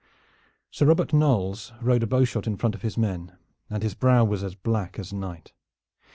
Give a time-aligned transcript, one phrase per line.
[0.71, 3.37] Sir Robert Knolles rode a bowshot in front of his men,
[3.69, 5.53] and his brow was as black as night.